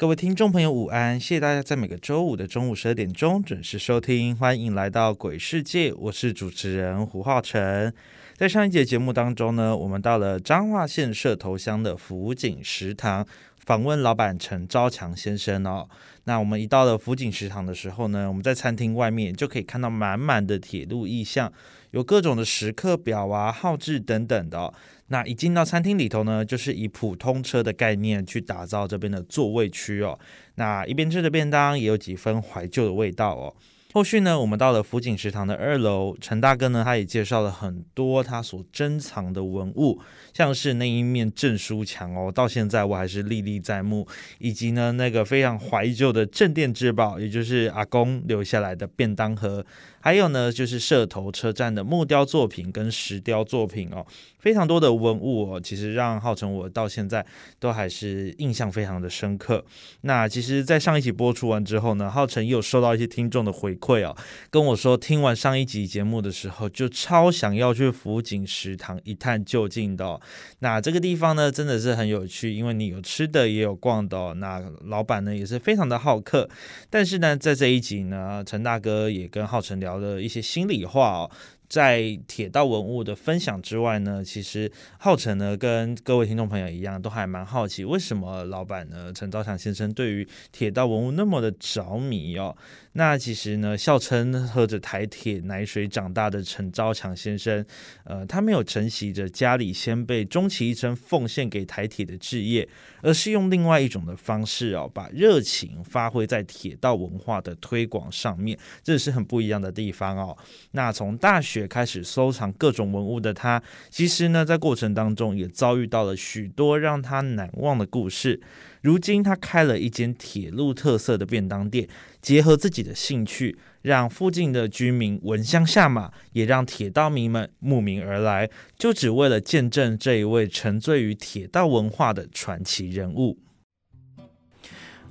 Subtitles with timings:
[0.00, 1.20] 各位听众朋友，午安！
[1.20, 7.92] 谢谢大家在每个周五的中午十二点钟准时收听，欢迎来到鬼世界，我是主持人胡浩辰。
[8.34, 13.26] 在上一节节目当中呢，我们到了彰化县社头乡的福景食堂，
[13.58, 15.86] 访问老板陈昭强先生哦。
[16.24, 21.52] 那我们一到了福景食堂的时候呢，我们在餐厅外面就可以看到满满的铁路意象，
[21.90, 24.72] 有各种的时刻表啊、号志等等的。
[25.12, 30.16] 那一进到餐厅里头呢，就是以普通车的概念去打造这边的座位区哦。
[30.54, 33.54] 那一边吃着便当，也有几分怀旧的味道哦。
[33.92, 40.00] 后续呢，我们到了福景食堂的二楼，陈大哥呢，他也介绍了很多他所珍藏的文物，
[40.32, 44.06] 像是那一面证书墙哦，到现在我还是历历在目，
[44.38, 49.66] 以及呢那个非常怀旧的镇店之宝，也就是阿公留下来的便当盒。
[50.00, 54.06] 还有呢，就是社头车站的木雕作品跟石雕作品哦，
[54.38, 57.24] 非常多的文物哦，其实让浩辰我到现在
[57.58, 59.62] 都还是印象非常的深刻。
[60.00, 64.16] 那其实，在上一集播出完之后呢，浩辰又收到一些听众的回馈哦，
[64.48, 70.18] 跟我说听完上一集节目的时候，就超想要去福景食堂一探究竟的。
[70.60, 74.32] 那这个地方呢，真的是很有趣，因为你有吃的，也有逛的。
[74.34, 76.48] 那老板呢，也是非常的好客。
[76.88, 79.89] 但是呢，在这一集呢，陈大哥也跟浩辰聊。
[79.90, 81.30] 聊的一些心里话哦，
[81.70, 92.56] 在铁道文物的分享之外呢，其实浩辰呢跟各位听众朋友一样，都还蛮好奇，为什么老板呢陈昭强先生对于铁道文物那么的着迷哦。
[92.94, 97.64] 那其实呢，笑称喝着台铁奶水长大的陈昭强先生，
[98.02, 102.68] 呃，他没有承袭着家里先辈终其一生奉献给台铁的志业，
[103.00, 110.36] 而是用另外一种的方式哦，把热情发挥在铁道文化的推广上面，这是很不一样的地方哦。
[110.72, 118.40] 那从大学也开始收藏各种文物的他，其实呢，在过程当中也遭遇到了许多让他难忘的故事。
[118.80, 121.86] 如今，他开了一间铁路特色的便当店，
[122.22, 133.38] 结合自己的兴趣，让附近的居民闻香下马，也让铁道迷们慕名而来，就只为了见证这一位沉醉于铁道文化的传奇人物。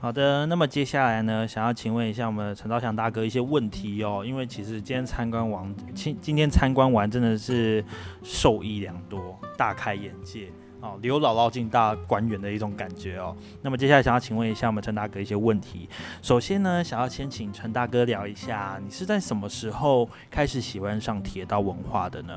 [0.02, 7.84] 好的，那么接下来呢，想要请问一下我们陈兆祥大哥一些问题哦，因为其实今天参观完，今今天参观完真的是
[8.24, 10.50] 受益良多，大开眼界。
[10.80, 13.36] 哦，刘姥姥进大观园的一种感觉哦。
[13.62, 15.90] 那么接下来想要请问一下我们陈大哥一些问题。
[16.22, 22.34] 首先呢，想要先请陈大哥聊一下，你是在什么时候开始喜欢上铁道文化的呢？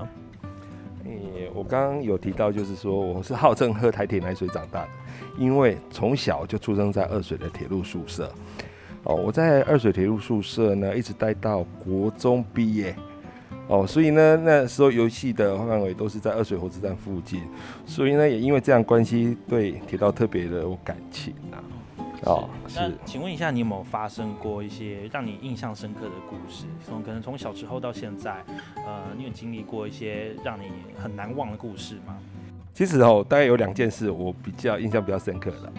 [1.55, 4.89] 我刚刚有提到，就是说我是号称喝台铁奶水长大的，
[5.39, 8.33] 因为从小就出生在二水的铁路宿舍。
[9.05, 12.95] 哦，我在二水铁路宿舍呢，一直待到国中毕业。
[13.69, 17.43] 哦，所以呢，那时候游戏的范围都是在二水火车站附近，
[17.87, 21.63] 所以呢，也因为这样关系，对铁道特别的有感情啊。
[22.25, 26.67] 哦，是，请问一下，你有没有发生过一些让你印象深刻的故事？
[26.87, 28.45] 从可能从小时候到现在，
[28.87, 30.67] 呃，你有经历过一些让你
[30.97, 32.19] 很难忘的故事吗？
[32.73, 35.73] 其实哦，大概有两件事我比较印象比较深刻的。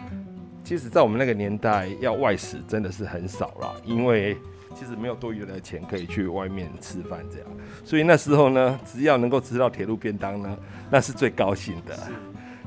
[0.64, 4.38] 其实，在我们那个年代，要外食真的是很少了，因为。
[4.76, 7.48] 其实没有多余的钱可以去外面吃饭，这样，
[7.86, 10.58] 所以那时候呢，只要能够吃到铁路便当呢，
[10.90, 11.96] 那是最高兴的。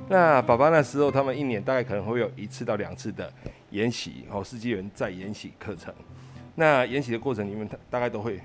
[0.09, 3.29] 那爸爸那时候，他们一年大概可能会有一次到两次的
[3.71, 5.93] 研习，哦，司机员在研习课程。
[6.55, 8.41] 那研习的过程里面，他大概都会，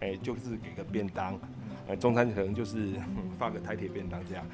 [0.00, 1.38] 哎，就是给个便当，
[1.88, 2.92] 哎，中餐可能就是
[3.38, 4.44] 发个台铁便当这样。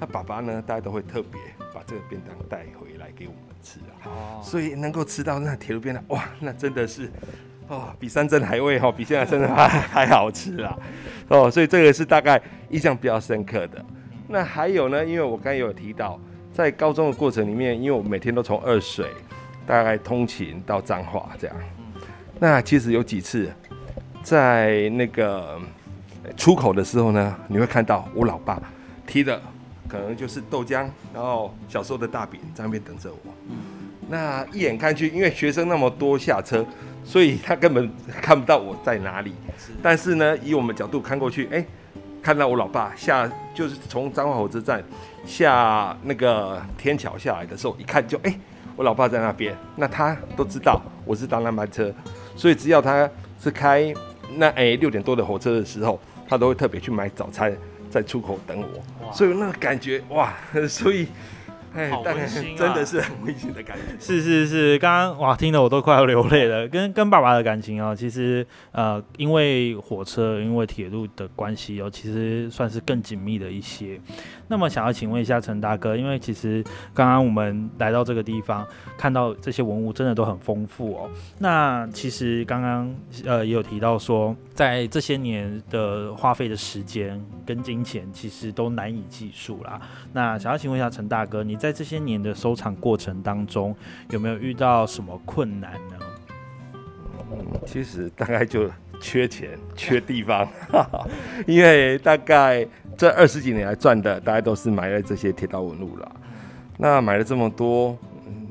[0.00, 1.40] 那爸爸呢，大家都会特别
[1.74, 3.92] 把这个便当带回来给我们吃啊。
[4.04, 4.40] 哦。
[4.42, 7.10] 所以能够吃到那铁路便当，哇，那真的是。
[7.68, 10.78] 哦，比山珍海味哈，比现在真的还还好吃啊。
[11.28, 13.84] 哦，所以这个是大概印象比较深刻的。
[14.26, 16.18] 那还有呢，因为我刚才有提到，
[16.50, 19.10] 在高中的过程里面，因为我每天都从二水
[19.68, 21.54] 大概通勤到彰化这样。
[22.40, 23.52] 那其实有几次，
[24.22, 25.60] 在那个
[26.36, 28.58] 出口的时候呢，你会看到我老爸
[29.06, 29.40] 提的
[29.86, 33.34] 可能就是豆浆，然后小时候的大饼在那边等着我。
[34.08, 36.64] 那一眼看去，因为学生那么多下车，
[37.04, 37.90] 所以他根本
[38.22, 39.34] 看不到我在哪里。
[39.82, 41.62] 但是呢，以我们角度看过去，哎，
[42.22, 44.82] 看到我老爸下，就是从彰化火车站
[45.26, 48.34] 下那个天桥下来的时候，一看就哎，
[48.78, 49.54] 我老爸在那边。
[49.74, 51.92] 那他都知道我是搭那班车，
[52.36, 53.10] 所以只要他
[53.42, 53.92] 是开
[54.36, 57.52] 那哎六点多的火车的时候，他都会特别去买早餐，
[57.90, 59.12] 在出口等我。
[59.12, 60.32] 所以那个感觉哇，
[60.70, 61.08] 所以。
[61.74, 62.56] 哎，好温馨啊！
[62.58, 63.82] 真的是很温馨的感觉。
[63.98, 66.66] 是是是，刚刚哇，听得我都快要流泪了。
[66.68, 74.00] 跟跟爸爸的感情哦，其实呃，因为火车、因为铁路的关系哦，其实算是更紧密的一些。
[74.48, 78.66] 那么想要请问一下陈大哥，因为其实刚刚我们来到这个地方，
[78.96, 81.10] 看到这些文物真的都很丰富哦。
[81.38, 82.94] 那其实刚刚
[83.26, 89.78] 呃也有提到说，在这些年的花费的时间跟金钱，其实都难以计数啦。
[90.14, 93.74] 那想要请问一下陈大哥，你在这些年的收藏过程当中，
[94.10, 95.96] 有没有遇到什么困难呢？
[97.32, 98.70] 嗯，其实大概就
[99.00, 100.48] 缺钱、缺地方，
[101.46, 102.66] 因为大概。
[102.96, 106.16] 这二十几年来赚的，大家都是买了这些铁道文物了。
[106.76, 107.96] 那买了这么多，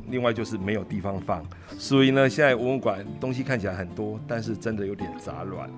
[0.10, 1.44] 另外就是没有地方放，
[1.78, 5.70] 所以呢，现在文物馆东西看起来很多，但是真的有点杂乱。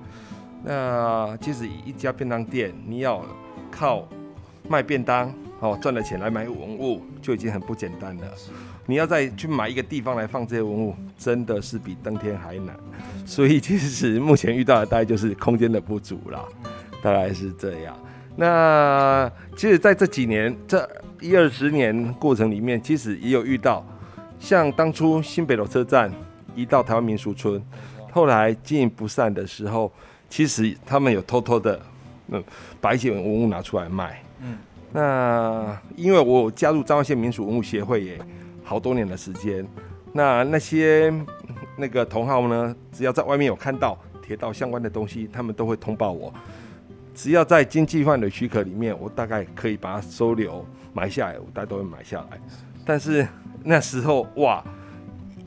[0.64, 3.26] 那其实一家便当店，你要
[3.72, 4.08] 靠
[4.68, 8.24] 卖便当哦赚了钱来买文物，就已经很不简单了。
[8.86, 12.76] 你要再去买一个地方来放这些文物，真的是比登天还难。
[13.26, 16.44] 所以其实目前遇到的大概就是空间的不足啦，
[17.02, 17.96] 大概是这样。
[18.36, 20.90] 那其实，在这几年这
[21.20, 23.86] 一二十年过程里面，其实也有遇到，
[24.40, 26.10] 像当初新北楼车站
[26.56, 27.62] 移到台湾民俗村，
[28.12, 29.92] 后来经营不善的时候，
[30.30, 31.80] 其实他们有偷偷的，
[32.30, 32.42] 嗯，
[32.80, 34.24] 把一些文物拿出来卖。
[34.92, 38.20] 那因为我加入彰化县民俗文物协会也
[38.64, 39.68] 好多年的时间，
[40.14, 41.14] 那那些
[41.78, 46.34] 那个同好呢，只要在外面有看到铁道相关的东西，他们都会通报我。
[47.14, 52.40] 只要在经济范围许可里面，我大概可以把它收留买下来，我大概都会买下来。
[52.86, 53.28] 但是
[53.64, 54.64] 那时候哇，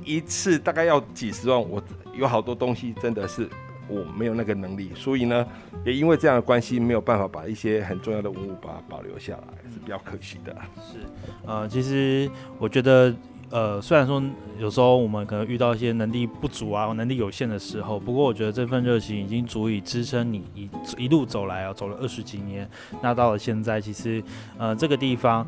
[0.04, 1.82] 一次大概要几十万，我
[2.14, 3.48] 有好多东西真的是
[3.92, 5.46] 我没有那个能力，所以呢，
[5.84, 10.56] 也因为这样的关系，没有办法把一些很重要的文物把它保留下来，是比较可惜的。
[10.76, 10.98] 是，
[11.46, 13.14] 呃，其实我觉得。
[13.52, 14.22] 呃，虽然说
[14.58, 22.66] 有时候我们可能遇到一些能力不足啊、能力有限的时候，不过我觉得这份热情已经足以支撑你一一路走来啊，走了二十几年。
[23.02, 24.24] 那到了现在，其实
[24.56, 25.46] 呃这个地方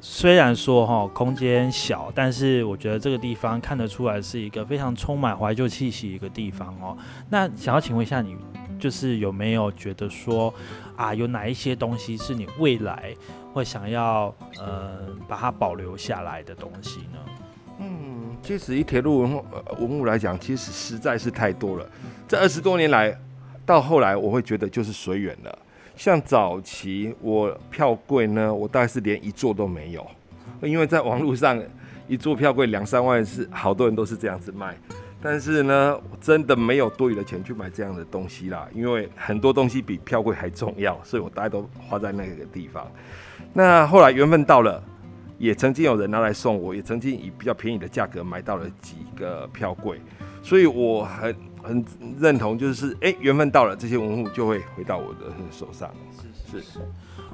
[0.00, 6.96] 虽然说哈空间小，但是我觉得这个地方看得出来是一个非常充满怀旧气息一个地方哦。
[7.30, 8.36] 那想要请问一下你，
[8.78, 10.52] 就是有没有觉得说
[10.96, 13.14] 啊，有哪一些东西是你未来
[13.52, 17.18] 会想要呃把它保留下来的东西呢？
[17.80, 19.44] 嗯，其实以铁路文物
[19.78, 21.86] 文物来讲，其实实在是太多了。
[22.28, 23.18] 这二十多年来，
[23.64, 25.58] 到后来我会觉得就是随缘了。
[25.96, 30.06] 像早期我票柜呢，我大概是连一座都没有，
[30.60, 31.60] 因为在网络上
[32.06, 34.76] 一座票柜两三万是好多人都是这样子卖。
[35.20, 42.86] 但是呢，真的没有多余的钱去买这样的东西啦，因为很多东西比票柜还重要，所以我大概都花在那个地方。
[43.52, 44.82] 那后来缘分到了。
[45.38, 50.00] 也曾经有人拿来送我，也曾经以比较便宜的价格买到了几个票柜，
[50.42, 51.84] 所以我很很
[52.18, 55.90] 认同，就是哎，缘分到了，这些文物就会回到我的手上。
[56.48, 56.78] 是是是，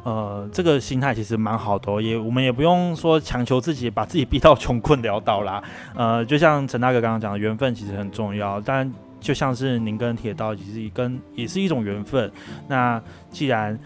[0.04, 5.62] 呃，这个心态其实蛮好的，也我们也不用说强求自己，把自己逼到 穷困潦倒啦。
[5.94, 12.30] 呃，就像陈大哥刚刚讲的，缘分其实很重要，但就像是您跟铁道其实跟也是一种缘分。
[12.68, 13.78] 那既然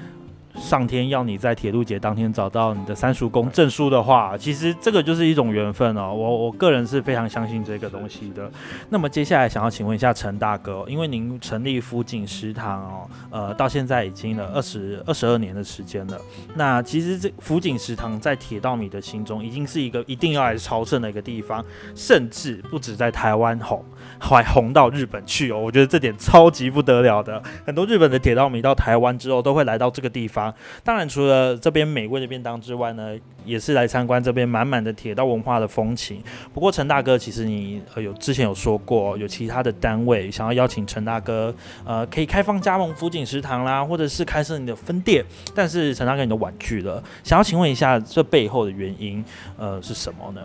[0.57, 6.13] 上天要你在铁路节当天找到你的三叔公证书的话，其实这个就是一种缘分哦。
[6.13, 8.51] 我我个人是非常相信这个东西的。
[8.89, 16.19] 那么接下来想要请问一下陈大哥，因为您成立福景食堂哦，呃，到现在已经了二十二十二年的时间了。
[16.55, 23.85] 那其实这福景食堂在铁道迷的心中，已经是一个一定要来朝圣的一个地方，甚至不止在台湾红，
[24.19, 25.59] 还红到日本去哦。
[25.59, 27.41] 我觉得这点超级不得了的。
[27.65, 30.46] 很多日本的铁道迷到台湾之后，都会来到这个地方。
[30.83, 36.23] 当然，除了这边美味的便当之外呢，也是来参观这边满满的铁道文化的风情。
[36.53, 45.25] 不过，陈大哥，其实你呃有之前有说过，有其他的单位想要邀请陈大哥，呃，可以开放加盟福景食堂啦，或者是开设你的分店，
[45.55, 47.03] 但是陈大哥你都婉拒了。
[47.23, 49.25] 想要请问一下，这背后的原因
[49.57, 50.41] 呃是什么呢？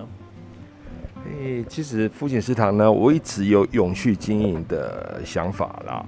[1.39, 6.05] 诶，其实福景食堂呢，我一直有永续经营的想法啦。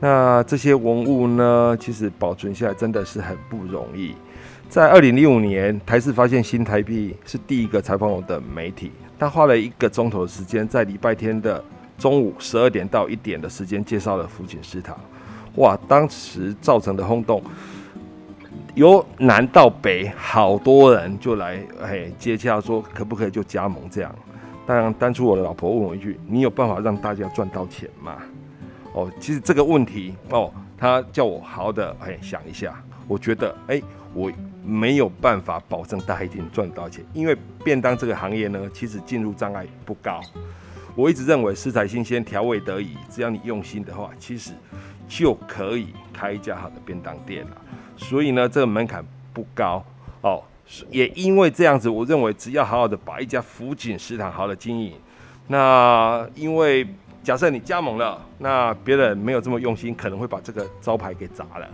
[0.00, 4.14] 那这些文物呢，其实保存下来真的是很不容易。
[4.68, 11.64] 在二零零五年，台视发现新台币是第一个采访我的媒体，他花了一个钟头的时间，在礼拜天的
[11.96, 14.96] 中午十二点到一点的时间介绍了福井食堂。
[15.56, 17.42] 哇，当时造成的轰动，
[18.74, 24.14] 由南到北，好多人就来哎接洽说可不可以就加盟这样。
[24.64, 28.18] 当，当初我的老婆问我一句：“你有办法让大家赚到钱吗？”
[28.92, 32.74] 哦，其实这个问题哦，他叫我好好的哎想一下。
[33.06, 33.80] 我觉得哎，
[34.12, 34.30] 我
[34.62, 40.20] 没有办法保证大家一定赚到钱，因为便当这个行业呢，其实进入障碍不高。
[40.94, 44.52] 我一直认为食材新鲜、调味得宜，只要你用心的话，其实
[45.08, 47.56] 就可以开一家好的便当店了。
[47.96, 49.82] 所以呢，这个门槛不高
[50.20, 50.42] 哦。
[50.90, 54.92] 也因为这样子，我认为只要好好的把一家福锦食堂好的经营，
[55.46, 56.86] 那因为
[57.28, 61.68] 假设你加盟了，那别人没有这么用心，可能会把这个招牌给砸了。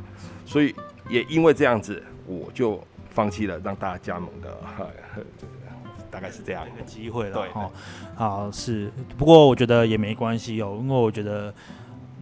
[0.44, 0.74] 所以
[1.08, 4.52] 也因为这样子，我就放弃了让大家加盟的，
[6.10, 7.36] 大概是这样一个机会了。
[7.36, 7.48] 对，
[8.16, 11.54] 好是，不过我觉得也没关系哦，因为我觉得。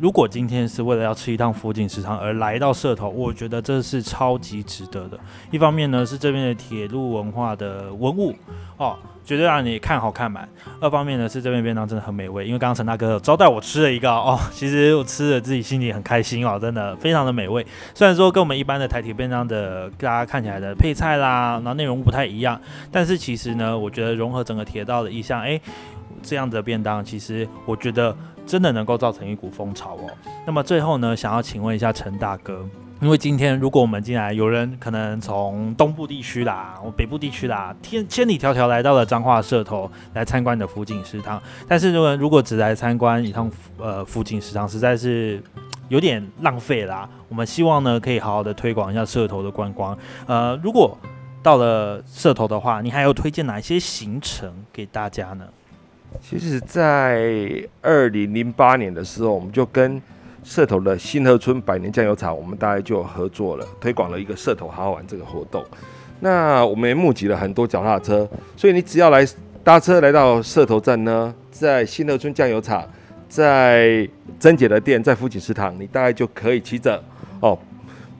[0.00, 5.18] 如果今天是为了要吃一趟福井食堂而来到社头，我觉得这是超级值得的。
[5.50, 8.34] 一方面呢是这边的铁路文化的文物
[8.78, 10.44] 哦，绝对让你看好看满；
[10.80, 17.64] 二方面呢是这边便当真的很美味，因为刚刚陈大哥招待我吃了一个哦， 其实我吃了自己心里很开心哦，真的非常的美味。
[17.94, 25.60] 虽然说跟我们一般的台铁便当的大家看起来的配菜啦，然后内容不太一样，但是其实呢，我觉得融合整个铁道的意象，哎，
[26.22, 28.16] 这样的便当其实我觉得。
[28.52, 30.10] 真的能够造成一股风潮哦。
[30.44, 32.62] 那么最后呢，想要请问一下陈大哥，
[33.00, 45.42] 因为今天如果我们进来，有人可能从东部地区啦、我北部地区啦，天千里迢迢来到了彰化社头来参观你的福景食堂，但是如果如果只来参观一趟呃福景食堂，实在是
[45.88, 47.08] 有点浪费啦。
[47.30, 49.96] 我们希望呢，可以好好的推广一下社头的观光。
[50.26, 50.98] 呃，如果
[51.42, 55.46] 到了社头的话，你还有推荐哪一些行程给大家呢？
[56.20, 60.00] 其实，在二零零八年的时候，我们就跟
[60.44, 65.64] 社头的新河村百年酱油厂，我们大概就合作了，推广了一个社头好好玩这个活动。
[66.20, 69.26] 那我们也募集了很多脚踏车，所以你只要来
[69.64, 72.88] 搭车来到社头站呢，在新河村酱油厂，
[73.28, 77.02] 在珍姐的店，在福锦食堂，你大概就可以骑着
[77.40, 77.58] 哦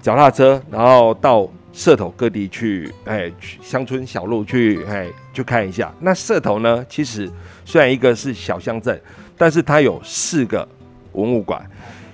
[0.00, 1.48] 脚踏车，然后到。
[1.72, 5.92] 社头各地去，哎，乡村小路去，哎，去看一下。
[6.00, 6.84] 那社头呢？
[6.88, 7.30] 其实
[7.64, 9.00] 虽然一个是小乡镇，
[9.38, 10.68] 但是它有四个
[11.12, 11.64] 文物馆。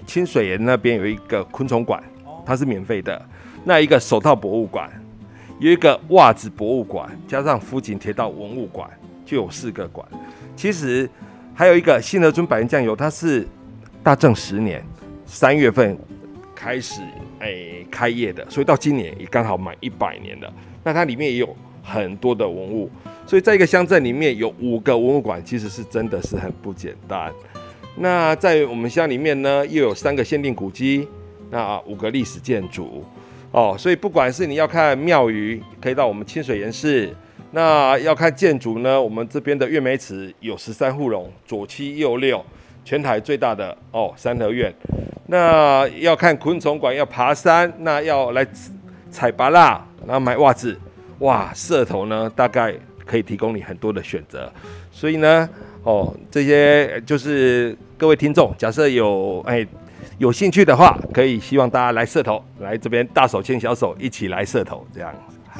[0.06, 2.02] 清水岩那边有一个昆虫馆，
[2.46, 3.20] 它是免费的。
[3.64, 4.88] 那一个手套博物馆，
[5.58, 8.88] 有一个袜子博物馆，加上福锦铁道文物馆，
[9.26, 10.06] 就有四个馆。
[10.56, 11.10] 其实
[11.52, 13.46] 还有一个新河村百年酱油，它是
[14.02, 14.82] 大正十年
[15.26, 15.98] 三月份
[16.54, 17.02] 开始。
[17.40, 20.52] 哎，开业的，所以到今年也刚好满一百年了。
[20.82, 22.90] 那它里面也有很多的文物，
[23.26, 27.32] 所以在一个乡镇里面有五个文物馆，其实是真的是很不简单。
[27.96, 31.06] 那在我们乡里面呢，又有三个限定古迹，
[31.50, 33.04] 那五个历史建筑
[33.50, 33.74] 哦。
[33.78, 37.08] 所以不管是你要看庙宇，可以到我们清水岩寺；
[37.50, 42.44] 那要看建筑呢，我们这边的月梅池有十三户龙，左七右六，
[42.84, 44.72] 全台最大的哦三合院。
[45.30, 48.46] 那要看昆虫馆，要爬山，那要来
[49.10, 50.74] 采拔蜡，然后买袜子，
[51.18, 54.50] 哇，社头呢大概可以提供你很多的选择，
[54.90, 55.46] 所以呢，
[55.82, 59.66] 哦，这些就是各位听众，假设有哎
[60.16, 65.12] 有兴趣的话，可以希望大家来社头，来这边大手牵小手一起来社头，这样。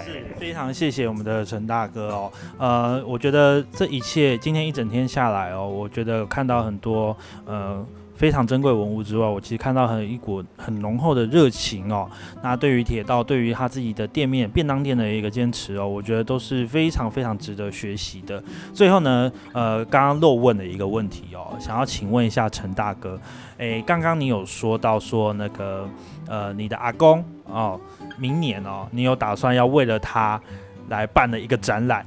[0.03, 7.85] 是非常谢谢我们的陈大哥哦，呃，我觉得这一切今天一整天下来哦，我觉得看到很多呃。
[8.19, 12.11] 非常珍贵文物之外，我其实看到很一股很浓厚的热情哦。
[12.43, 18.43] 那对于铁道，对于他自己的店面便当店的一个坚持哦，我觉得都是非常非常值得学习的。
[18.75, 23.17] 最后呢，呃，刚刚漏问的一个问题哦，想要请问一下陈大哥，
[23.59, 25.89] 诶，刚刚你有说到说那个
[26.27, 27.81] 呃，你的阿公哦，
[28.19, 30.41] 明年哦，你有打算要为了他
[30.89, 32.05] 来办的一个展览。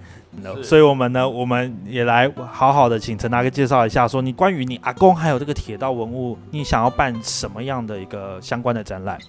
[0.63, 9.19] 所以，我们呢，我们也来好好的请陈大哥介绍一下，说你关于你阿公还有这个铁道文物，你想要办什么样的一个相关的展览？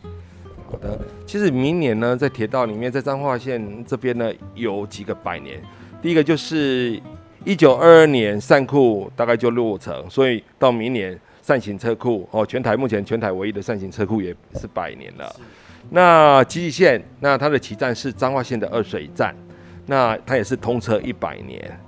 [0.70, 5.60] 好的，其实明年呢，在铁道里面，在彰化县这边呢，有几个百年。
[6.00, 6.98] 第一个就是
[7.44, 15.34] 一九二二年善库大概就落成，所以到明年善行车库哦，全台目前全台唯一的善行车库也是百年了。
[15.90, 19.34] 那基线，那它的起站是彰化县的二水站。
[19.92, 21.78] 那他也是通车一百年，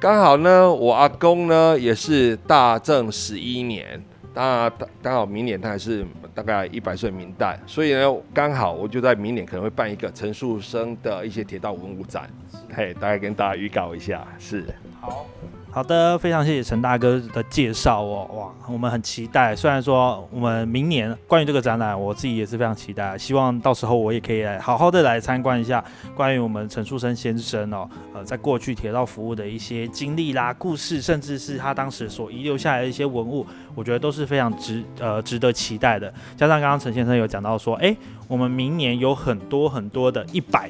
[0.00, 4.02] 刚好呢，我阿公呢也是大正十一年
[4.34, 12.28] 那刚刚好明年他还是大概一百岁明代，所以呢，刚好我就在明年可能会办一个陈树生的一些铁道文物展，
[12.74, 14.64] 嘿，大概跟大家预告一下，是。
[15.00, 15.24] 好。
[15.72, 19.54] 好的，非常谢谢陈大哥的介绍哦，哇，我们很期待。
[19.54, 33.46] 虽然说我们明年关于这个展览，我自己也是非常期待，希望到时候我也可以来好好的来参观一下关于我们陈树生先生哦，呃，在过去铁道服务的一些经历啦、故事，甚至是他当时所遗留下来的一些文物，
[33.76, 36.12] 我觉得都是非常值呃值得期待的。
[36.36, 37.96] 加上刚刚陈先生有讲到说，哎，
[38.26, 40.68] 我们明年有很多很多的一百。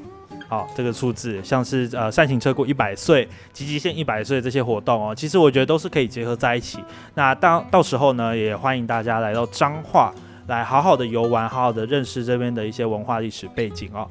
[0.50, 6.80] 好，这个数字像是呃善行车库一百岁、积极线一百岁这些活动哦，其实我觉得都是可以结合在一起。
[7.14, 10.12] 那到到时候呢，也欢迎大家来到彰化，
[10.48, 14.10] 来好好的游玩，好好的认识这边的一些文化历史背景哦。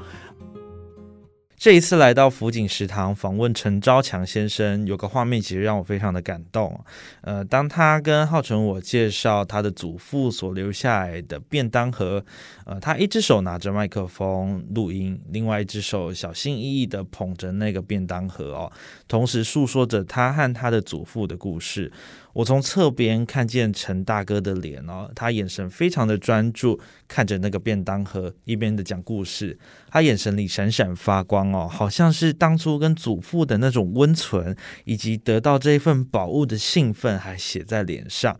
[1.60, 6.80] 这一次来到福景食堂访问陈昭强先生，有个画面其实让我非常的感动。
[7.20, 12.24] 呃，当他跟浩辰我介绍他的祖父所留下来的便当盒，
[12.66, 18.72] 呃，他一只手拿着麦克风录音，另外一只手小心翼翼的捧着那个便当盒哦，
[19.10, 21.92] 同时诉说着他和他的祖父的故事。
[22.34, 29.58] 我从侧边看见陈大哥的脸哦，他眼神非常的专注，看着那个便当盒，一边的讲故事。
[29.90, 34.56] 他眼神里闪闪发光哦，好像是当初跟祖父的那种温存，
[34.86, 38.40] 以及得到这份宝物的兴奋，还写在脸上。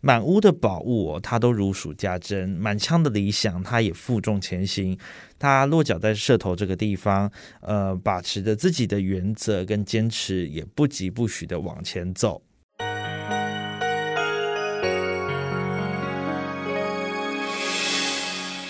[0.00, 4.96] 满屋的宝物哦，他都如数家珍；满腔的理想，他也负重前行。
[5.38, 7.30] 他落脚在社头这个地方，
[7.60, 12.42] 呃，把持着自己的原则跟坚持，也不急不徐的往前走。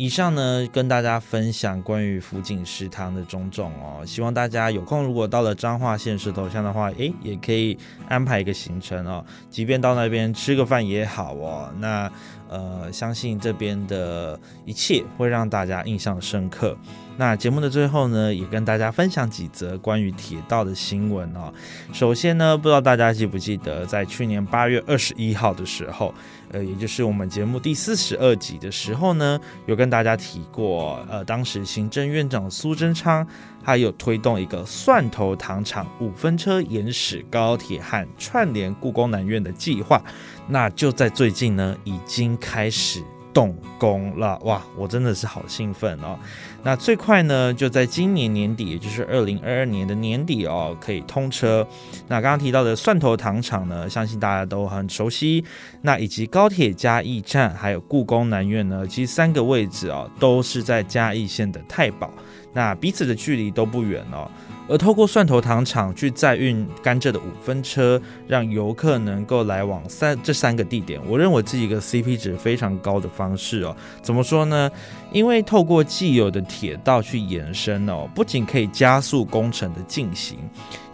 [0.00, 4.02] 以上呢，跟大家分享关于福景食堂的种种哦。
[4.06, 7.76] 希望大家有空，如果到了彰化县石头乡的话，诶，也可以
[8.08, 9.22] 安排一个行程哦。
[9.50, 11.70] 即便到那边吃个饭也好哦。
[11.76, 12.10] 那
[12.48, 16.74] 呃，相信这边的一切会让大家印象深刻。
[17.20, 21.52] 那节目的最后呢，也跟大家分享几则关于铁道的新闻哦。
[21.92, 26.14] 首先呢，不知道大家记不记得，在去年八月二十一号的时候。
[26.52, 33.24] 呃，也就是我们节目第四十二集的时候呢，有跟大家提过，呃，当时行政院长苏贞昌，
[33.62, 40.02] 他有推动一个蒜头糖厂五分车延驶高铁和串联故宫南院的计划，
[40.48, 43.00] 那就在最近呢，已经开始
[43.32, 46.18] 动工了，哇，我真的是好兴奋哦。
[46.62, 51.66] 那最快呢，就在今年年底，也就是二零二二年的年底哦，可以通车。
[52.08, 55.44] 那刚刚提到的蒜头糖厂呢，相信大家都很熟悉。
[55.82, 62.10] 那以及高铁嘉义站，还有故宫南院呢，其实三个位置哦，都是在嘉义县的太保，
[62.52, 64.30] 那彼此的距离都不远哦。
[64.68, 73.76] 而透过蒜头糖厂去载运甘蔗的五分车，让游客能够来往三这三个地点，我认为是一个 CP 值非常高的方式哦。
[74.00, 74.70] 怎么说呢？
[75.10, 80.38] 因为透过既有的铁道去延伸哦，不仅可以加速工程的进行，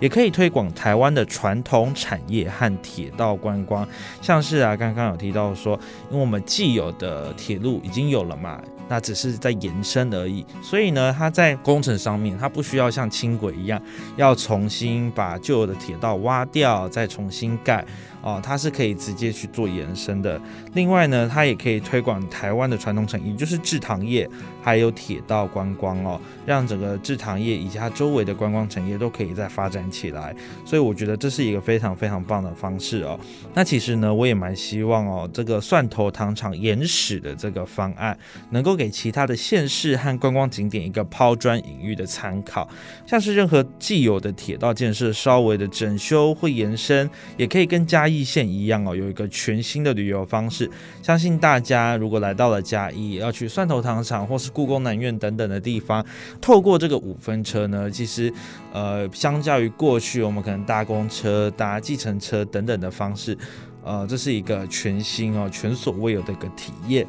[0.01, 3.87] 也可以推广台湾的传统产业和铁道观光。
[4.23, 5.79] 像是啊，刚刚有提到说，
[6.11, 8.59] 因为我们既有的铁路已经有了嘛。
[8.88, 13.81] 那只是在延伸而已，所以呢，它在工程上面，它不需要像轻轨一样，
[14.16, 17.85] 要重新把旧的铁道挖掉，再重新盖。
[18.27, 20.41] 哦，它是可以直接去做延伸的。
[20.75, 24.29] 另外呢，它也可以推广台湾的传统产业，就是制糖业，
[24.61, 30.35] 还有铁道观光哦，让整个制糖业以及它周围的观光产业都可以再发展起来。
[30.65, 33.17] 所以我觉得这是一个非常非常棒的方式哦。
[33.55, 38.19] 那其实呢，我也蛮希望哦，这个蒜头糖厂延史的这个方案，
[38.51, 42.69] 能够给其他的县市和观光景点一个抛砖引玉的参考。
[43.07, 48.16] 像是任何既有的铁道建设稍微的整修或延伸，也可以跟嘉义。
[48.17, 50.71] 义县一样哦，有一个全新的旅游方式。
[51.03, 56.05] 相信大家如果来到了嘉义，要去蒜头糖厂或是故宫南院等等的地方，
[56.41, 58.33] 透过这个五分车呢，其实
[58.73, 63.37] 呃，相较于过去我们可能搭公车、搭计程车等等的方式，
[63.85, 67.07] 呃，这是一个全新哦、前所未有的一个体验。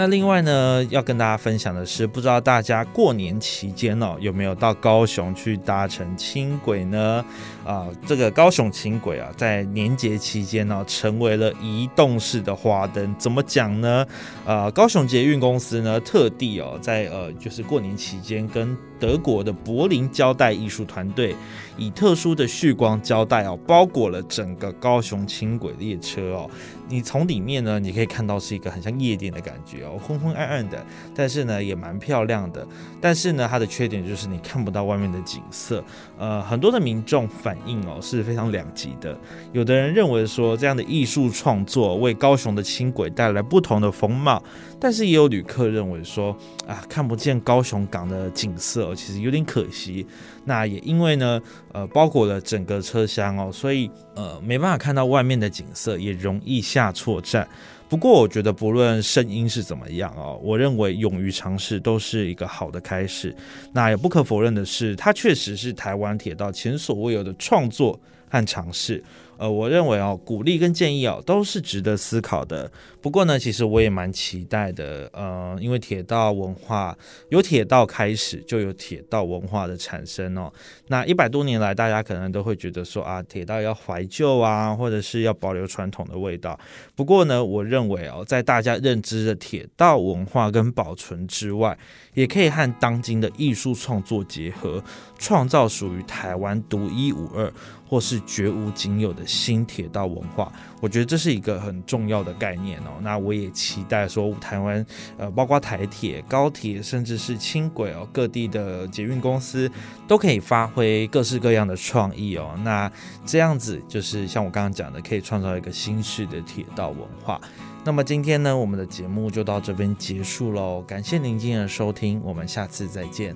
[0.00, 7.24] 那另外呢，要跟大家分享的是，不知道大家过年期间哦，有没有到高雄去搭乘轻轨呢？
[7.68, 13.14] 啊，这个高雄轻轨啊，在年节期间呢，成为了移动式的花灯。
[13.18, 14.06] 怎么讲呢？
[14.46, 21.36] 呃，高雄捷运公司呢，特地哦，在呃，就是过年期间，跟德国的柏林胶带艺术团队
[21.76, 26.50] 以特殊的旭光胶带哦包裹了整个高雄轻轨列车哦。
[26.88, 30.82] 你从里面呢，你可以看到是一个很像夜店的感觉哦，昏昏暗暗的，
[31.14, 32.66] 但是呢也蛮漂亮的。
[32.98, 35.84] 但是呢，它的缺点就是你看不到外面的景色。
[36.18, 39.16] 呃，很多的民众反哦是非常两极的。
[39.52, 44.42] 有的人认为说这样的艺术创作为高雄的轻轨带来不同的风貌，
[44.80, 50.06] 但是也有旅客认为说啊看不见高雄港的景色，其实有点可惜。
[50.44, 51.40] 那也因为呢，
[51.72, 57.46] 呃，包裹了整个车厢哦，所以呃没办法看到外面的景色，也容易下错站。
[57.88, 63.34] 不过我觉得不论声音是怎么样啊，我认为勇于尝试都是一个好的开始。
[63.72, 67.98] 那也不可否认的是，它确实是台湾铁道前所未有的创作
[68.28, 69.02] 和尝试。
[69.38, 72.70] 呃，我认为哦，鼓励跟建议哦，都是值得思考的。
[73.00, 75.08] 不过呢，其实我也蛮期待的。
[75.12, 76.96] 呃，因为铁道文化
[77.28, 80.52] 有铁道开始，就有铁道文化的产生哦。
[80.88, 86.58] 那一百多年来，大家可能都会觉得说啊，铁道要怀旧啊，或者是要保留传统的味道。
[86.96, 91.78] 不过呢，我认为哦，在大家认知的铁道文化跟保存之外，
[92.14, 94.82] 也可以和当今的艺术创作结合，
[95.16, 97.52] 创造属于台湾独一无二。
[97.88, 103.00] 或是绝无仅有的新铁道文化，我觉得这是一个很重要的概念哦。
[103.00, 104.84] 那我也期待说，台湾
[105.16, 109.70] 呃，包括台铁、高铁，甚至是轻轨哦，各地的捷运公司
[110.06, 112.54] 都可以发挥各式各样的创意哦。
[112.62, 112.90] 那
[113.24, 117.40] 这样子就是像我刚刚讲的，可以创造一个新式的铁道文化。
[117.84, 120.82] 那么今天呢，我们的节目就到这边结束喽。
[120.82, 123.34] 感谢您今天的收听，我们下次再见。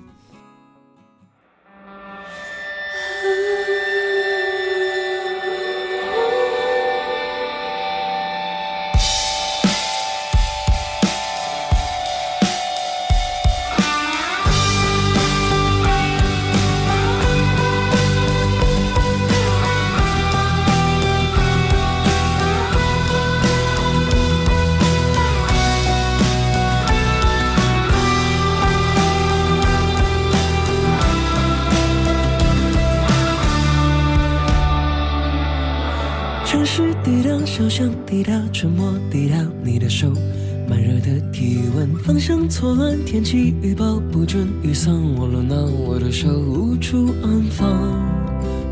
[45.65, 47.67] 我的手无处安放，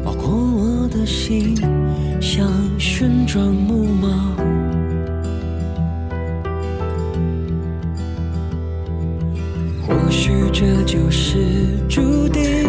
[0.03, 1.55] 包括我的心，
[2.19, 4.35] 像旋转木马。
[9.87, 11.37] 或许这就是
[11.87, 12.60] 注定，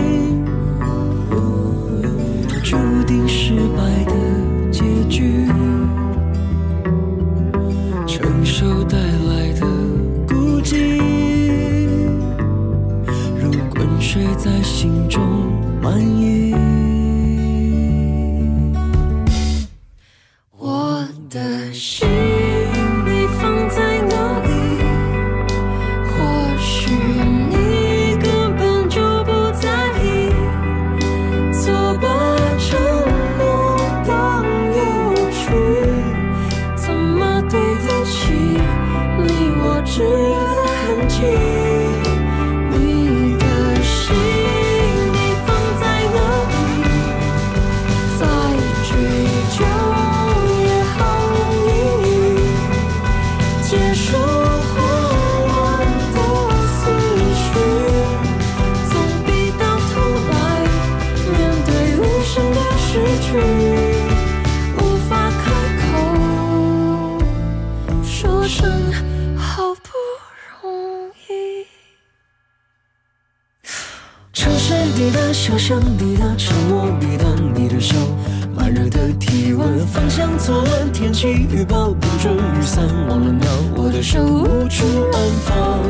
[84.21, 85.83] 无处安放，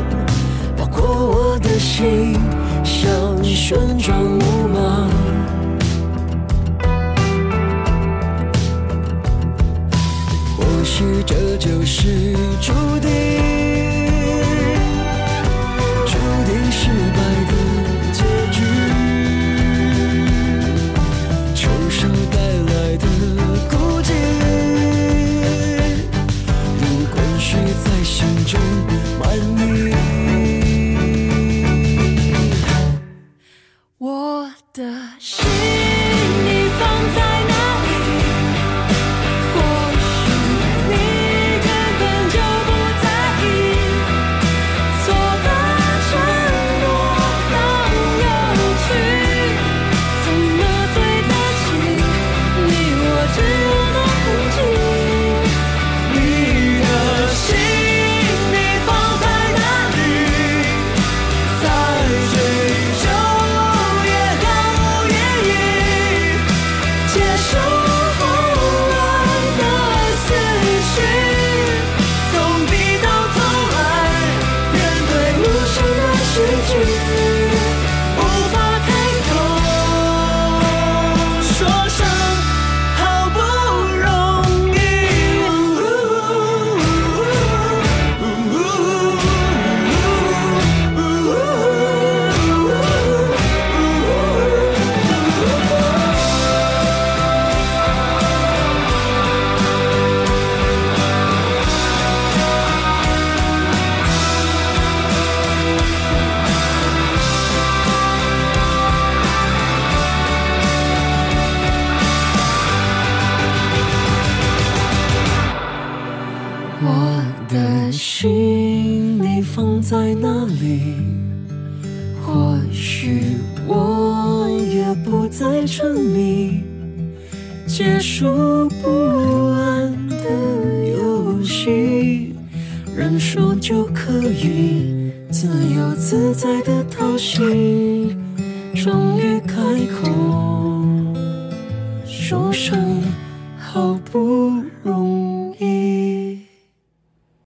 [0.77, 2.33] 包括我的心，
[2.83, 5.09] 像旋转木马。
[10.57, 13.32] 或许这就是注定。